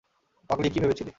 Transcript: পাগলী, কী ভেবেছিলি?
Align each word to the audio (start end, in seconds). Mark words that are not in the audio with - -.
পাগলী, 0.49 0.67
কী 0.69 0.79
ভেবেছিলি? 0.79 1.09